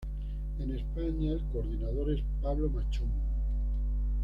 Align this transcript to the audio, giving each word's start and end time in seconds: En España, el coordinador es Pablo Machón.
En 0.57 0.75
España, 0.75 1.33
el 1.33 1.43
coordinador 1.51 2.09
es 2.09 2.23
Pablo 2.41 2.71
Machón. 2.71 3.11